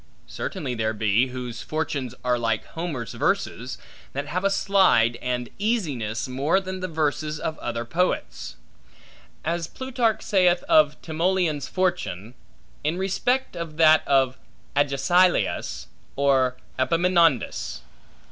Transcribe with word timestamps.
Certainly 0.25 0.73
there 0.73 0.93
be, 0.95 1.27
whose 1.27 1.61
fortunes 1.61 2.15
are 2.23 2.39
like 2.39 2.65
Homer's 2.65 3.13
verses, 3.13 3.77
that 4.13 4.25
have 4.25 4.43
a 4.43 4.49
slide 4.49 5.15
and 5.17 5.47
easiness 5.59 6.27
more 6.27 6.59
than 6.59 6.79
the 6.79 6.87
verses 6.87 7.39
of 7.39 7.55
other 7.59 7.85
poets; 7.85 8.55
as 9.45 9.67
Plutarch 9.67 10.23
saith 10.23 10.63
of 10.63 10.99
Timoleon's 11.03 11.67
fortune, 11.67 12.33
in 12.83 12.97
respect 12.97 13.55
of 13.55 13.77
that 13.77 14.01
of 14.07 14.39
Agesilaus 14.75 15.85
or 16.15 16.57
Epaminondas. 16.79 17.81